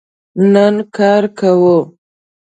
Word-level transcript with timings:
نن 0.53 0.75
کار 0.95 1.21
کوو 1.39 1.77